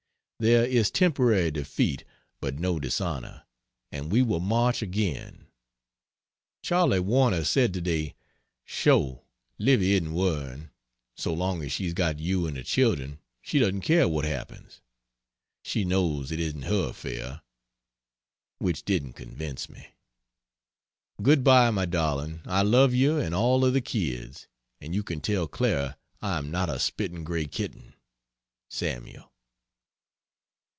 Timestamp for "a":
26.67-26.79